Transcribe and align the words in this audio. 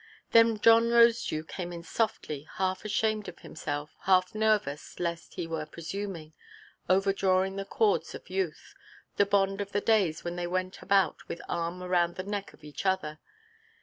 Then 0.31 0.59
John 0.59 0.89
Rosedew 0.89 1.47
came 1.47 1.71
in 1.71 1.83
softly, 1.83 2.47
half 2.55 2.83
ashamed 2.83 3.27
of 3.27 3.37
himself, 3.37 3.91
half 4.05 4.33
nervous 4.33 4.99
lest 4.99 5.35
he 5.35 5.45
were 5.45 5.67
presuming, 5.67 6.33
overdrawing 6.89 7.55
the 7.55 7.65
chords 7.65 8.15
of 8.15 8.27
youth, 8.27 8.73
the 9.17 9.27
bond 9.27 9.61
of 9.61 9.73
the 9.73 9.79
days 9.79 10.23
when 10.23 10.37
they 10.37 10.47
went 10.47 10.81
about 10.81 11.27
with 11.27 11.39
arm 11.47 11.83
round 11.83 12.15
the 12.15 12.23
neck 12.23 12.51
of 12.51 12.63
each 12.63 12.83
other. 12.83 13.19